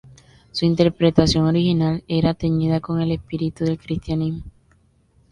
[0.51, 4.41] Su interpretación original era teñida con el espíritu del cristianismo.